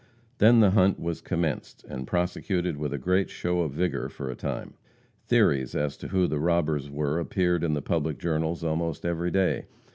Then 0.39 0.61
the 0.61 0.71
hunt 0.71 0.99
was 0.99 1.21
commenced, 1.21 1.83
and 1.87 2.07
prosecuted 2.07 2.75
with 2.75 2.91
a 2.91 2.97
great 2.97 3.29
show 3.29 3.59
of 3.59 3.73
vigor 3.73 4.09
for 4.09 4.31
a 4.31 4.35
time. 4.35 4.73
Theories 5.27 5.75
as 5.75 5.95
to 5.97 6.07
who 6.07 6.25
the 6.25 6.39
robbers 6.39 6.89
were 6.89 7.19
appeared 7.19 7.63
in 7.63 7.75
the 7.75 7.83
public 7.83 8.17
journals 8.17 8.63
almost 8.63 9.05
every 9.05 9.29
day. 9.29 9.67